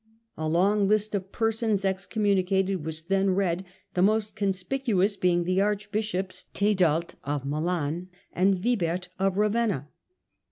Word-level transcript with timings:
A 0.35 0.47
long 0.49 0.87
list 0.87 1.13
of 1.13 1.31
persons 1.31 1.83
exconmiunicated 1.83 2.81
was 2.81 3.03
then 3.03 3.35
read, 3.35 3.63
the 3.93 4.01
most 4.01 4.35
conspicuous 4.35 5.15
being 5.15 5.43
the 5.43 5.61
archbishops 5.61 6.47
Tedald 6.55 7.13
of 7.23 7.45
Milan 7.45 8.09
and 8.33 8.63
Wibert 8.63 9.09
of 9.19 9.37
Ravenna. 9.37 9.89